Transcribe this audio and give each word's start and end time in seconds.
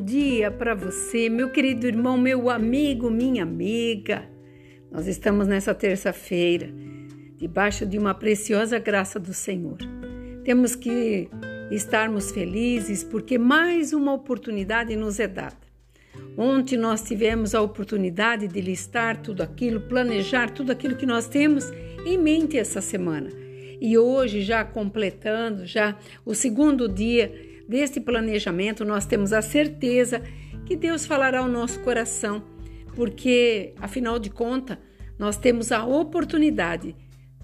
bom 0.00 0.06
dia 0.06 0.50
para 0.50 0.74
você, 0.74 1.28
meu 1.28 1.50
querido 1.50 1.86
irmão, 1.86 2.16
meu 2.16 2.48
amigo, 2.48 3.10
minha 3.10 3.42
amiga. 3.42 4.24
Nós 4.90 5.06
estamos 5.06 5.46
nessa 5.46 5.74
terça-feira, 5.74 6.72
debaixo 7.36 7.84
de 7.84 7.98
uma 7.98 8.14
preciosa 8.14 8.78
graça 8.78 9.20
do 9.20 9.34
Senhor. 9.34 9.76
Temos 10.42 10.74
que 10.74 11.28
estarmos 11.70 12.32
felizes 12.32 13.04
porque 13.04 13.36
mais 13.36 13.92
uma 13.92 14.14
oportunidade 14.14 14.96
nos 14.96 15.20
é 15.20 15.28
dada. 15.28 15.58
Ontem 16.34 16.78
nós 16.78 17.02
tivemos 17.02 17.54
a 17.54 17.60
oportunidade 17.60 18.48
de 18.48 18.60
listar 18.62 19.18
tudo 19.18 19.42
aquilo, 19.42 19.82
planejar 19.82 20.48
tudo 20.48 20.72
aquilo 20.72 20.96
que 20.96 21.04
nós 21.04 21.28
temos 21.28 21.70
em 22.06 22.16
mente 22.16 22.56
essa 22.56 22.80
semana. 22.80 23.28
E 23.78 23.98
hoje, 23.98 24.40
já 24.40 24.64
completando 24.64 25.66
já 25.66 25.94
o 26.24 26.34
segundo 26.34 26.88
dia 26.88 27.49
deste 27.70 28.00
planejamento, 28.00 28.84
nós 28.84 29.06
temos 29.06 29.32
a 29.32 29.40
certeza 29.40 30.20
que 30.66 30.74
Deus 30.74 31.06
falará 31.06 31.38
ao 31.38 31.46
nosso 31.46 31.78
coração, 31.80 32.42
porque, 32.96 33.72
afinal 33.78 34.18
de 34.18 34.28
contas, 34.28 34.76
nós 35.16 35.36
temos 35.36 35.70
a 35.70 35.86
oportunidade 35.86 36.96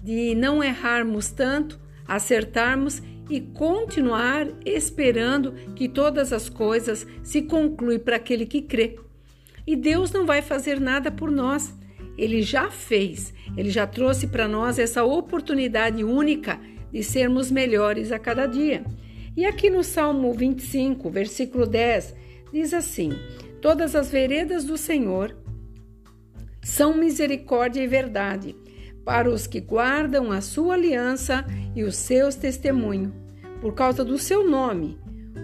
de 0.03 0.35
não 0.35 0.61
errarmos 0.61 1.29
tanto, 1.29 1.79
acertarmos 2.05 3.01
e 3.29 3.39
continuar 3.39 4.47
esperando 4.65 5.53
que 5.73 5.87
todas 5.87 6.33
as 6.33 6.49
coisas 6.49 7.07
se 7.23 7.43
concluem 7.43 7.97
para 7.97 8.17
aquele 8.17 8.45
que 8.45 8.61
crê. 8.61 8.99
E 9.65 9.77
Deus 9.77 10.11
não 10.11 10.25
vai 10.25 10.41
fazer 10.41 10.77
nada 10.77 11.09
por 11.09 11.31
nós. 11.31 11.73
Ele 12.17 12.41
já 12.41 12.69
fez, 12.69 13.33
ele 13.55 13.69
já 13.69 13.87
trouxe 13.87 14.27
para 14.27 14.45
nós 14.45 14.77
essa 14.77 15.05
oportunidade 15.05 16.03
única 16.03 16.59
de 16.91 17.01
sermos 17.01 17.49
melhores 17.49 18.11
a 18.11 18.19
cada 18.19 18.45
dia. 18.45 18.83
E 19.37 19.45
aqui 19.45 19.69
no 19.69 19.83
Salmo 19.83 20.33
25, 20.33 21.11
versículo 21.11 21.67
10, 21.67 22.15
diz 22.51 22.73
assim: 22.73 23.11
Todas 23.61 23.95
as 23.95 24.09
veredas 24.09 24.65
do 24.65 24.75
Senhor 24.79 25.37
são 26.63 26.97
misericórdia 26.97 27.83
e 27.83 27.87
verdade 27.87 28.55
para 29.05 29.29
os 29.29 29.45
que 29.45 29.61
guardam 29.61 30.31
a 30.31 30.41
sua 30.41 30.73
aliança 30.73 31.45
e 31.75 31.83
os 31.83 31.95
seus 31.95 32.33
testemunhos. 32.33 33.13
Por 33.61 33.75
causa 33.75 34.03
do 34.03 34.17
seu 34.17 34.43
nome, 34.49 34.97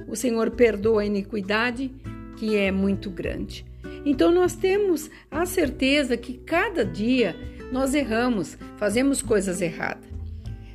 o 0.08 0.16
Senhor 0.16 0.50
perdoa 0.50 1.04
a 1.04 1.06
iniquidade 1.06 1.94
que 2.36 2.56
é 2.56 2.72
muito 2.72 3.12
grande. 3.12 3.64
Então 4.04 4.32
nós 4.32 4.56
temos 4.56 5.08
a 5.30 5.46
certeza 5.46 6.18
que 6.18 6.40
cada 6.40 6.84
dia 6.84 7.36
nós 7.72 7.94
erramos, 7.94 8.58
fazemos 8.76 9.22
coisas 9.22 9.62
erradas. 9.62 10.13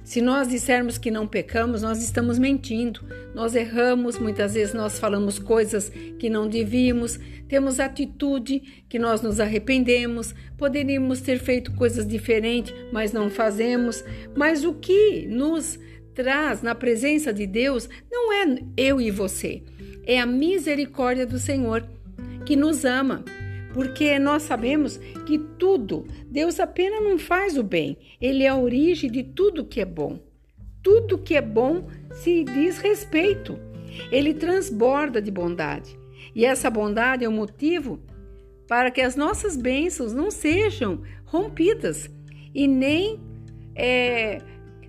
Se 0.09 0.23
nós 0.23 0.48
dissermos 0.48 0.97
que 0.97 1.11
não 1.11 1.27
pecamos, 1.27 1.83
nós 1.83 2.03
estamos 2.03 2.39
mentindo. 2.39 3.03
Nós 3.34 3.55
erramos, 3.55 4.19
muitas 4.19 4.55
vezes 4.55 4.73
nós 4.73 4.98
falamos 4.98 5.39
coisas 5.39 5.92
que 6.19 6.31
não 6.31 6.48
devíamos, 6.48 7.20
temos 7.47 7.78
atitude 7.78 8.84
que 8.89 8.98
nós 8.98 9.20
nos 9.20 9.39
arrependemos, 9.39 10.34
poderíamos 10.56 11.20
ter 11.20 11.39
feito 11.39 11.75
coisas 11.75 12.09
diferentes, 12.09 12.75
mas 12.91 13.12
não 13.12 13.29
fazemos. 13.29 14.03
Mas 14.34 14.64
o 14.64 14.73
que 14.73 15.27
nos 15.27 15.79
traz 16.14 16.62
na 16.62 16.75
presença 16.75 17.31
de 17.31 17.47
Deus 17.47 17.86
não 18.11 18.33
é 18.33 18.62
eu 18.79 19.03
e 19.03 19.11
você, 19.11 19.62
é 20.06 20.19
a 20.19 20.25
misericórdia 20.25 21.27
do 21.27 21.39
Senhor 21.39 21.86
que 22.47 22.56
nos 22.56 22.86
ama 22.86 23.27
porque 23.79 24.19
nós 24.19 24.43
sabemos 24.43 24.97
que 25.25 25.39
tudo, 25.39 26.05
Deus 26.27 26.59
apenas 26.59 27.01
não 27.01 27.17
faz 27.17 27.57
o 27.57 27.62
bem, 27.62 27.97
Ele 28.20 28.43
é 28.43 28.48
a 28.48 28.57
origem 28.57 29.09
de 29.09 29.23
tudo 29.23 29.65
que 29.65 29.81
é 29.81 29.85
bom. 29.85 30.19
Tudo 30.83 31.17
que 31.17 31.37
é 31.37 31.41
bom 31.41 31.87
se 32.11 32.43
diz 32.43 32.79
respeito, 32.79 33.57
Ele 34.11 34.35
transborda 34.35 35.23
de 35.23 35.30
bondade. 35.30 35.97
E 36.35 36.45
essa 36.45 36.69
bondade 36.69 37.25
é 37.25 37.29
o 37.29 37.33
motivo 37.33 38.01
para 38.67 38.91
que 38.91 39.01
as 39.01 39.14
nossas 39.14 39.57
bênçãos 39.57 40.13
não 40.13 40.29
sejam 40.29 41.02
rompidas 41.25 42.11
e 42.52 42.67
nem 42.67 43.20
é, 43.77 44.42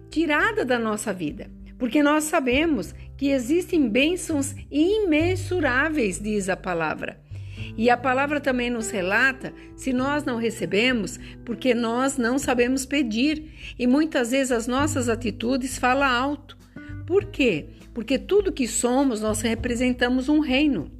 tiradas 0.09 0.65
da 0.65 0.79
nossa 0.79 1.13
vida. 1.13 1.47
Porque 1.77 2.01
nós 2.01 2.23
sabemos 2.23 2.95
que 3.15 3.29
existem 3.29 3.87
bênçãos 3.87 4.55
imensuráveis, 4.71 6.19
diz 6.19 6.49
a 6.49 6.57
palavra. 6.57 7.28
E 7.77 7.89
a 7.89 7.97
palavra 7.97 8.39
também 8.39 8.69
nos 8.69 8.89
relata 8.89 9.53
se 9.75 9.93
nós 9.93 10.23
não 10.23 10.37
recebemos, 10.37 11.19
porque 11.45 11.73
nós 11.73 12.17
não 12.17 12.37
sabemos 12.37 12.85
pedir. 12.85 13.73
E 13.77 13.87
muitas 13.87 14.31
vezes 14.31 14.51
as 14.51 14.67
nossas 14.67 15.09
atitudes 15.09 15.77
falam 15.77 16.07
alto. 16.07 16.57
Por 17.05 17.25
quê? 17.25 17.69
Porque 17.93 18.19
tudo 18.19 18.51
que 18.51 18.67
somos, 18.67 19.21
nós 19.21 19.41
representamos 19.41 20.29
um 20.29 20.39
reino. 20.39 20.91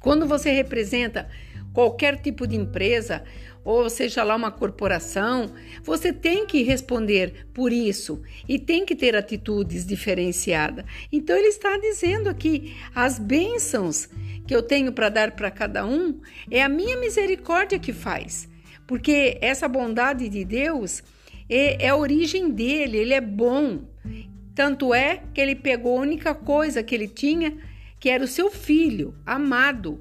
Quando 0.00 0.26
você 0.26 0.50
representa 0.50 1.28
qualquer 1.72 2.20
tipo 2.20 2.46
de 2.46 2.56
empresa, 2.56 3.24
ou 3.64 3.88
seja 3.88 4.22
lá 4.22 4.36
uma 4.36 4.50
corporação, 4.50 5.52
você 5.82 6.12
tem 6.12 6.46
que 6.46 6.62
responder 6.62 7.46
por 7.54 7.72
isso 7.72 8.20
e 8.46 8.58
tem 8.58 8.84
que 8.84 8.94
ter 8.94 9.16
atitudes 9.16 9.86
diferenciadas. 9.86 10.84
Então 11.10 11.36
ele 11.36 11.48
está 11.48 11.78
dizendo 11.78 12.28
aqui 12.28 12.76
as 12.94 13.18
bênçãos 13.18 14.08
que 14.46 14.54
eu 14.54 14.62
tenho 14.62 14.92
para 14.92 15.08
dar 15.08 15.30
para 15.30 15.50
cada 15.50 15.86
um 15.86 16.20
é 16.50 16.62
a 16.62 16.68
minha 16.68 16.98
misericórdia 16.98 17.78
que 17.78 17.92
faz, 17.92 18.46
porque 18.86 19.38
essa 19.40 19.66
bondade 19.66 20.28
de 20.28 20.44
Deus 20.44 21.02
é, 21.48 21.86
é 21.86 21.88
a 21.88 21.96
origem 21.96 22.50
dele, 22.50 22.98
ele 22.98 23.14
é 23.14 23.20
bom. 23.20 23.82
Tanto 24.54 24.94
é 24.94 25.22
que 25.32 25.40
ele 25.40 25.54
pegou 25.54 25.98
a 25.98 26.02
única 26.02 26.34
coisa 26.34 26.82
que 26.82 26.94
ele 26.94 27.08
tinha, 27.08 27.56
que 27.98 28.08
era 28.08 28.22
o 28.22 28.28
seu 28.28 28.50
filho 28.50 29.14
amado, 29.26 30.00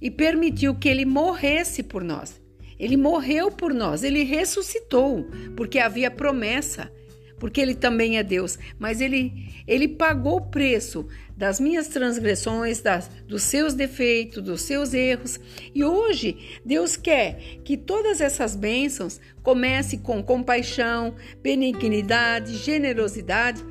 e 0.00 0.10
permitiu 0.10 0.74
que 0.74 0.88
ele 0.88 1.04
morresse 1.04 1.82
por 1.82 2.02
nós. 2.02 2.37
Ele 2.78 2.96
morreu 2.96 3.50
por 3.50 3.74
nós, 3.74 4.04
ele 4.04 4.22
ressuscitou, 4.22 5.26
porque 5.56 5.78
havia 5.78 6.10
promessa, 6.10 6.92
porque 7.38 7.60
ele 7.60 7.74
também 7.74 8.18
é 8.18 8.22
Deus, 8.22 8.58
mas 8.78 9.00
ele 9.00 9.48
ele 9.66 9.86
pagou 9.86 10.38
o 10.38 10.46
preço 10.46 11.06
das 11.36 11.60
minhas 11.60 11.88
transgressões, 11.88 12.80
das, 12.80 13.08
dos 13.28 13.42
seus 13.42 13.74
defeitos, 13.74 14.42
dos 14.42 14.62
seus 14.62 14.94
erros. 14.94 15.38
E 15.74 15.84
hoje 15.84 16.58
Deus 16.64 16.96
quer 16.96 17.60
que 17.64 17.76
todas 17.76 18.20
essas 18.20 18.56
bênçãos 18.56 19.20
comecem 19.42 19.98
com 19.98 20.22
compaixão, 20.22 21.14
benignidade, 21.42 22.56
generosidade, 22.56 23.62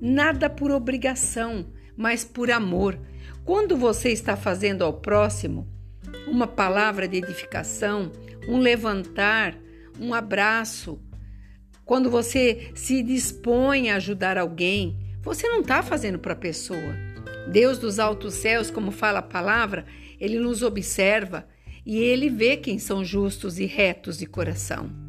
nada 0.00 0.50
por 0.50 0.72
obrigação, 0.72 1.66
mas 1.96 2.24
por 2.24 2.50
amor. 2.50 2.98
Quando 3.44 3.76
você 3.76 4.10
está 4.10 4.36
fazendo 4.36 4.82
ao 4.82 4.94
próximo 4.94 5.68
uma 6.26 6.46
palavra 6.46 7.06
de 7.06 7.18
edificação, 7.18 8.10
um 8.48 8.58
levantar, 8.58 9.56
um 9.98 10.12
abraço, 10.12 11.00
quando 11.84 12.10
você 12.10 12.70
se 12.74 13.02
dispõe 13.02 13.90
a 13.90 13.96
ajudar 13.96 14.38
alguém, 14.38 14.98
você 15.22 15.48
não 15.48 15.60
está 15.60 15.82
fazendo 15.82 16.18
para 16.18 16.32
a 16.32 16.36
pessoa. 16.36 16.94
Deus 17.50 17.78
dos 17.78 17.98
altos 17.98 18.34
céus, 18.34 18.70
como 18.70 18.90
fala 18.90 19.18
a 19.18 19.22
palavra, 19.22 19.84
ele 20.18 20.38
nos 20.38 20.62
observa 20.62 21.46
e 21.84 21.98
ele 21.98 22.30
vê 22.30 22.56
quem 22.56 22.78
são 22.78 23.04
justos 23.04 23.58
e 23.58 23.66
retos 23.66 24.18
de 24.18 24.24
coração. 24.24 25.03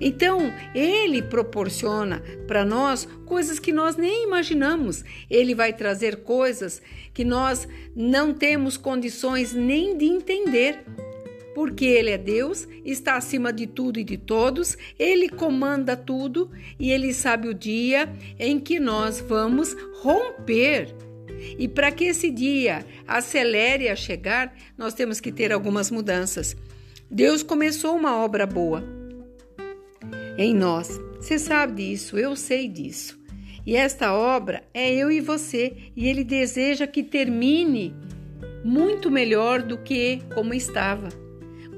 Então, 0.00 0.52
ele 0.74 1.22
proporciona 1.22 2.22
para 2.46 2.64
nós 2.64 3.08
coisas 3.24 3.58
que 3.58 3.72
nós 3.72 3.96
nem 3.96 4.24
imaginamos. 4.24 5.04
Ele 5.30 5.54
vai 5.54 5.72
trazer 5.72 6.16
coisas 6.22 6.82
que 7.14 7.24
nós 7.24 7.66
não 7.94 8.34
temos 8.34 8.76
condições 8.76 9.52
nem 9.54 9.96
de 9.96 10.04
entender. 10.04 10.84
Porque 11.54 11.84
ele 11.84 12.10
é 12.10 12.18
Deus, 12.18 12.66
está 12.84 13.16
acima 13.16 13.52
de 13.52 13.66
tudo 13.66 13.98
e 13.98 14.04
de 14.04 14.16
todos, 14.16 14.78
ele 14.98 15.28
comanda 15.28 15.96
tudo 15.96 16.50
e 16.78 16.92
ele 16.92 17.12
sabe 17.12 17.48
o 17.48 17.54
dia 17.54 18.08
em 18.38 18.58
que 18.58 18.78
nós 18.78 19.20
vamos 19.20 19.76
romper 20.00 20.94
e 21.58 21.68
para 21.68 21.90
que 21.90 22.04
esse 22.04 22.30
dia 22.30 22.84
acelere 23.06 23.88
a 23.88 23.96
chegar, 23.96 24.54
nós 24.76 24.94
temos 24.94 25.20
que 25.20 25.32
ter 25.32 25.52
algumas 25.52 25.90
mudanças. 25.90 26.56
Deus 27.10 27.42
começou 27.42 27.96
uma 27.96 28.16
obra 28.16 28.46
boa 28.46 28.99
em 30.40 30.54
nós. 30.54 30.98
Você 31.20 31.38
sabe 31.38 31.82
disso, 31.82 32.18
eu 32.18 32.34
sei 32.34 32.66
disso. 32.66 33.20
E 33.66 33.76
esta 33.76 34.14
obra 34.14 34.64
é 34.72 34.90
eu 34.90 35.10
e 35.10 35.20
você, 35.20 35.92
e 35.94 36.08
Ele 36.08 36.24
deseja 36.24 36.86
que 36.86 37.02
termine 37.02 37.94
muito 38.64 39.10
melhor 39.10 39.60
do 39.60 39.76
que 39.76 40.20
como 40.34 40.54
estava. 40.54 41.10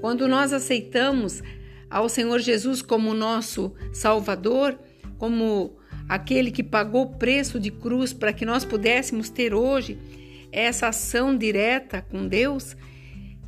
Quando 0.01 0.29
nós 0.29 0.53
aceitamos 0.53 1.43
ao 1.91 2.09
Senhor 2.09 2.39
Jesus 2.39 2.81
como 2.81 3.13
nosso 3.13 3.75
Salvador, 3.93 4.79
como 5.19 5.77
aquele 6.09 6.53
que 6.53 6.63
pagou 6.63 7.03
o 7.03 7.19
preço 7.19 7.59
de 7.59 7.71
cruz 7.71 8.13
para 8.13 8.33
que 8.33 8.47
nós 8.47 8.65
pudéssemos 8.65 9.29
ter 9.29 9.53
hoje 9.53 9.99
essa 10.53 10.89
ação 10.89 11.37
direta 11.37 12.01
com 12.01 12.29
Deus, 12.29 12.77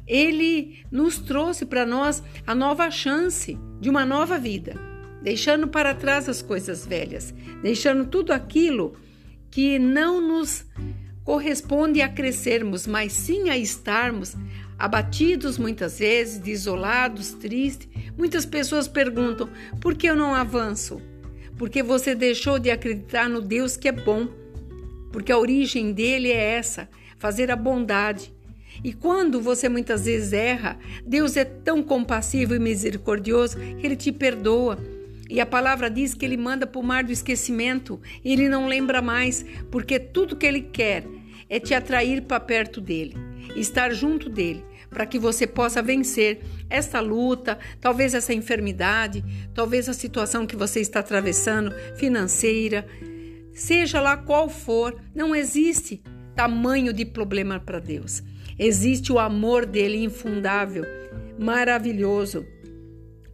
ele 0.09 0.85
nos 0.91 1.19
trouxe 1.19 1.65
para 1.65 1.87
nós 1.87 2.21
a 2.45 2.55
nova 2.55 2.91
chance 2.91 3.57
de 3.81 3.89
uma 3.89 4.05
nova 4.05 4.39
vida, 4.39 4.94
deixando 5.25 5.67
para 5.67 5.95
trás 5.95 6.29
as 6.29 6.43
coisas 6.43 6.87
velhas, 6.87 7.35
deixando 7.63 8.05
tudo 8.07 8.31
aquilo 8.31 8.95
que 9.51 9.79
não 9.79 10.21
nos 10.21 10.67
corresponde 11.25 12.03
a 12.03 12.09
crescermos, 12.09 12.87
mas 12.87 13.13
sim 13.15 13.49
a 13.49 13.57
estarmos 13.57 14.37
abatidos 14.79 15.57
muitas 15.57 15.99
vezes, 15.99 16.39
desolados, 16.39 17.33
tristes. 17.33 17.89
Muitas 18.19 18.45
pessoas 18.45 18.87
perguntam: 18.87 19.49
por 19.81 19.95
que 19.95 20.07
eu 20.07 20.15
não 20.15 20.35
avanço? 20.35 21.01
Porque 21.57 21.83
você 21.83 22.15
deixou 22.15 22.59
de 22.59 22.71
acreditar 22.71 23.29
no 23.29 23.41
Deus 23.41 23.77
que 23.77 23.89
é 23.89 23.93
bom. 23.93 24.29
Porque 25.11 25.33
a 25.33 25.39
origem 25.39 25.93
dele 25.93 26.31
é 26.31 26.57
essa: 26.57 26.87
fazer 27.17 27.51
a 27.51 27.57
bondade. 27.57 28.35
E 28.83 28.93
quando 28.93 29.41
você 29.41 29.69
muitas 29.69 30.05
vezes 30.05 30.33
erra, 30.35 30.79
Deus 31.07 31.37
é 31.37 31.45
tão 31.45 31.83
compassivo 31.83 32.55
e 32.55 32.59
misericordioso 32.59 33.57
que 33.57 33.87
ele 33.87 33.97
te 33.97 34.13
perdoa. 34.13 34.77
E 35.29 35.41
a 35.41 35.47
palavra 35.47 35.91
diz 35.91 36.15
que 36.15 36.25
ele 36.25 36.37
manda 36.37 36.67
para 36.67 36.81
o 36.81 36.85
mar 36.85 37.05
do 37.05 37.13
esquecimento 37.13 38.01
e 38.25 38.33
ele 38.33 38.49
não 38.49 38.67
lembra 38.67 39.01
mais, 39.01 39.45
porque 39.71 39.99
tudo 39.99 40.37
que 40.37 40.47
ele 40.47 40.61
quer 40.61 41.05
é 41.49 41.59
te 41.59 41.75
atrair 41.75 42.23
para 42.23 42.41
perto 42.41 42.81
dele, 42.81 43.17
estar 43.57 43.93
junto 43.93 44.29
dele, 44.29 44.65
para 44.91 45.07
que 45.07 45.19
você 45.19 45.47
possa 45.47 45.83
vencer 45.83 46.41
esta 46.69 47.01
luta, 47.01 47.59
talvez 47.81 48.15
essa 48.15 48.35
enfermidade, 48.35 49.25
talvez 49.55 49.89
a 49.89 49.93
situação 49.93 50.47
que 50.47 50.57
você 50.57 50.81
está 50.81 51.01
atravessando, 51.01 51.75
financeira, 51.97 52.87
seja 53.53 54.01
lá 54.01 54.17
qual 54.17 54.49
for, 54.49 55.01
não 55.15 55.35
existe 55.35 56.03
tamanho 56.35 56.93
de 56.93 57.05
problema 57.05 57.61
para 57.61 57.79
Deus. 57.79 58.23
Existe 58.59 59.13
o 59.13 59.19
amor 59.19 59.67
dele 59.67 60.03
infundável, 60.03 60.85
maravilhoso. 61.39 62.45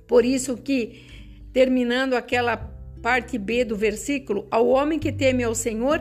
Por 0.07 0.25
isso 0.25 0.57
que 0.57 1.10
terminando 1.53 2.15
aquela 2.15 2.57
parte 3.03 3.39
B 3.39 3.65
do 3.65 3.77
versículo, 3.77 4.47
ao 4.51 4.69
homem 4.69 4.99
que 4.99 5.11
teme 5.11 5.43
ao 5.43 5.55
Senhor, 5.55 6.01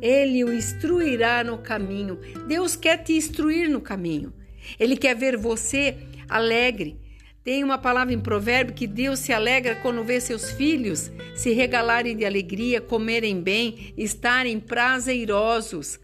ele 0.00 0.44
o 0.44 0.52
instruirá 0.52 1.42
no 1.44 1.58
caminho. 1.58 2.18
Deus 2.46 2.76
quer 2.76 2.98
te 2.98 3.12
instruir 3.14 3.68
no 3.68 3.80
caminho. 3.80 4.32
Ele 4.78 4.96
quer 4.96 5.14
ver 5.14 5.36
você 5.36 5.96
alegre. 6.28 7.00
Tem 7.42 7.64
uma 7.64 7.78
palavra 7.78 8.12
em 8.12 8.20
provérbio 8.20 8.74
que 8.74 8.86
Deus 8.86 9.20
se 9.20 9.32
alegra 9.32 9.76
quando 9.76 10.04
vê 10.04 10.20
seus 10.20 10.50
filhos 10.50 11.10
se 11.34 11.52
regalarem 11.52 12.16
de 12.16 12.24
alegria, 12.24 12.80
comerem 12.80 13.40
bem, 13.40 13.94
estarem 13.96 14.60
prazerosos. 14.60 15.98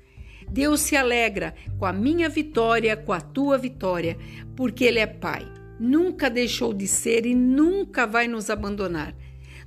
Deus 0.49 0.81
se 0.81 0.97
alegra 0.97 1.55
com 1.79 1.85
a 1.85 1.93
minha 1.93 2.29
vitória, 2.29 2.97
com 2.97 3.12
a 3.12 3.20
tua 3.20 3.58
vitória, 3.58 4.17
porque 4.56 4.85
Ele 4.85 5.00
é 5.00 5.06
Pai. 5.06 5.47
Nunca 5.79 6.31
deixou 6.31 6.73
de 6.73 6.87
ser 6.87 7.26
e 7.26 7.35
nunca 7.35 8.06
vai 8.06 8.29
nos 8.29 8.50
abandonar. 8.50 9.15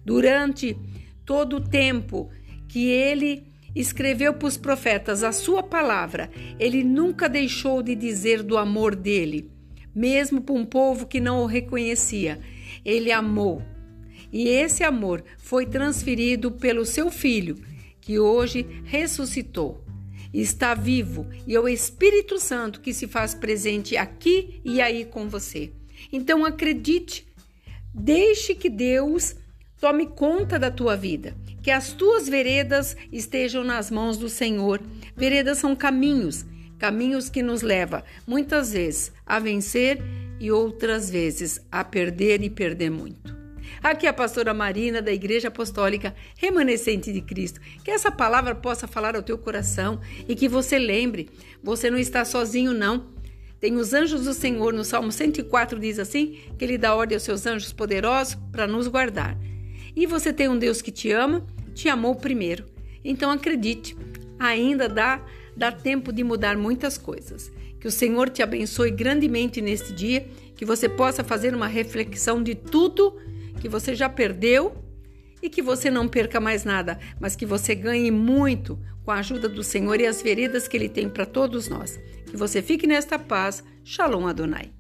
Durante 0.06 0.78
todo 1.26 1.58
o 1.58 1.62
tempo 1.62 2.30
que 2.68 2.90
Ele 2.90 3.48
escreveu 3.80 4.34
para 4.34 4.48
os 4.48 4.58
profetas 4.58 5.24
a 5.24 5.32
sua 5.32 5.62
palavra, 5.62 6.30
ele 6.60 6.84
nunca 6.84 7.30
deixou 7.30 7.84
de 7.84 7.96
dizer 7.96 8.42
do 8.42 8.58
amor 8.58 8.96
dele, 8.96 9.52
mesmo 9.94 10.42
para 10.42 10.56
um 10.56 10.66
povo 10.66 11.06
que 11.06 11.20
não 11.20 11.44
o 11.44 11.46
reconhecia. 11.46 12.40
Ele 12.84 13.12
amou. 13.12 13.62
E 14.32 14.50
esse 14.50 14.84
amor 14.84 15.24
foi 15.38 15.66
transferido 15.66 16.52
pelo 16.52 16.86
seu 16.86 17.12
filho, 17.12 17.56
que 18.02 18.20
hoje 18.20 18.66
ressuscitou. 18.84 19.84
Está 20.34 20.74
vivo 20.74 21.28
e 21.46 21.56
é 21.56 21.60
o 21.60 21.68
Espírito 21.68 22.40
Santo 22.40 22.82
que 22.82 22.94
se 22.94 23.08
faz 23.08 23.34
presente 23.34 23.96
aqui 23.96 24.60
e 24.64 24.82
aí 24.82 25.06
com 25.06 25.30
você. 25.30 25.72
Então 26.12 26.46
acredite, 26.46 27.28
deixe 27.94 28.56
que 28.56 28.70
Deus 28.70 29.36
tome 29.80 30.08
conta 30.08 30.58
da 30.58 30.72
tua 30.72 30.96
vida 30.96 31.36
que 31.68 31.72
as 31.72 31.92
tuas 31.92 32.30
veredas 32.30 32.96
estejam 33.12 33.62
nas 33.62 33.92
mãos 33.92 34.18
do 34.18 34.30
Senhor. 34.30 34.82
Veredas 35.18 35.58
são 35.58 35.76
caminhos, 35.76 36.46
caminhos 36.80 37.30
que 37.30 37.44
nos 37.44 37.62
leva 37.62 38.06
muitas 38.26 38.72
vezes 38.72 39.12
a 39.26 39.38
vencer 39.38 40.02
e 40.40 40.50
outras 40.50 41.10
vezes 41.10 41.60
a 41.70 41.84
perder 41.84 42.42
e 42.42 42.50
perder 42.50 42.90
muito. 42.90 43.36
Aqui 43.84 44.06
é 44.06 44.10
a 44.10 44.14
pastora 44.14 44.54
Marina 44.54 45.02
da 45.02 45.12
Igreja 45.12 45.50
Apostólica 45.50 46.16
Remanescente 46.38 47.12
de 47.12 47.20
Cristo. 47.20 47.60
Que 47.84 47.92
essa 47.92 48.10
palavra 48.10 48.56
possa 48.56 48.88
falar 48.88 49.18
ao 49.18 49.22
teu 49.22 49.38
coração 49.38 50.00
e 50.26 50.36
que 50.36 50.48
você 50.48 50.80
lembre, 50.80 51.30
você 51.62 51.92
não 51.92 51.98
está 51.98 52.24
sozinho 52.24 52.74
não. 52.74 53.10
Tem 53.60 53.76
os 53.76 53.94
anjos 53.94 54.26
do 54.26 54.34
Senhor, 54.34 54.74
no 54.74 54.84
Salmo 54.84 55.12
104 55.12 55.80
diz 55.80 56.00
assim, 56.00 56.38
que 56.58 56.64
ele 56.64 56.78
dá 56.78 56.94
ordem 56.96 57.16
aos 57.16 57.24
seus 57.24 57.46
anjos 57.46 57.74
poderosos 57.74 58.36
para 58.52 58.68
nos 58.68 58.88
guardar. 58.88 59.38
E 59.96 60.06
você 60.06 60.32
tem 60.32 60.48
um 60.48 60.58
Deus 60.58 60.82
que 60.82 60.92
te 60.92 61.12
ama 61.12 61.46
te 61.78 61.88
amou 61.88 62.16
primeiro. 62.16 62.66
Então 63.06 63.30
acredite, 63.30 63.96
ainda 64.40 64.90
dá, 64.90 65.24
dá 65.56 65.72
tempo 65.72 66.12
de 66.12 66.24
mudar 66.24 66.58
muitas 66.58 66.98
coisas. 66.98 67.52
Que 67.80 67.88
o 67.88 67.92
Senhor 67.92 68.30
te 68.30 68.42
abençoe 68.42 68.90
grandemente 68.90 69.62
neste 69.62 69.94
dia, 69.94 70.28
que 70.56 70.66
você 70.66 70.90
possa 70.90 71.24
fazer 71.24 71.54
uma 71.54 71.68
reflexão 71.68 72.42
de 72.42 72.56
tudo 72.56 73.16
que 73.62 73.70
você 73.70 73.94
já 73.94 74.10
perdeu 74.10 74.76
e 75.42 75.50
que 75.50 75.62
você 75.62 75.90
não 75.90 76.08
perca 76.08 76.40
mais 76.40 76.64
nada, 76.64 77.00
mas 77.20 77.36
que 77.36 77.46
você 77.46 77.76
ganhe 77.76 78.12
muito 78.12 78.80
com 79.04 79.12
a 79.12 79.20
ajuda 79.20 79.48
do 79.48 79.64
Senhor 79.64 80.00
e 80.00 80.06
as 80.06 80.22
veredas 80.22 80.68
que 80.68 80.76
Ele 80.76 80.90
tem 80.90 81.10
para 81.10 81.26
todos 81.26 81.68
nós. 81.68 81.98
Que 82.26 82.36
você 82.36 82.62
fique 82.62 82.86
nesta 82.86 83.18
paz. 83.18 83.64
Shalom 83.84 84.28
Adonai. 84.28 84.77